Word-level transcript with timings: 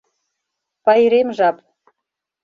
Пайрем 0.85 1.29
жап. 1.37 1.57